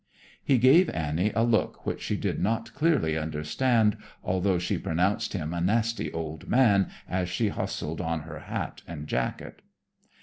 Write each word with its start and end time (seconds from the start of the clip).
He 0.43 0.57
gave 0.57 0.89
Annie 0.89 1.31
a 1.35 1.43
look 1.43 1.85
which 1.85 2.01
she 2.01 2.17
did 2.17 2.39
not 2.39 2.73
clearly 2.73 3.15
understand, 3.15 3.97
although 4.23 4.57
she 4.57 4.79
pronounced 4.79 5.33
him 5.33 5.53
a 5.53 5.61
nasty 5.61 6.11
old 6.11 6.49
man 6.49 6.89
as 7.07 7.29
she 7.29 7.49
hustled 7.49 8.01
on 8.01 8.21
her 8.21 8.39
hat 8.39 8.81
and 8.87 9.05
jacket. 9.05 9.61